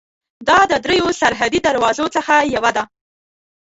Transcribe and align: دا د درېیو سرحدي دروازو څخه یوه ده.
دا 0.47 0.59
د 0.71 0.73
درېیو 0.85 1.09
سرحدي 1.21 1.59
دروازو 1.67 2.05
څخه 2.15 2.35
یوه 2.55 2.71
ده. 2.77 2.83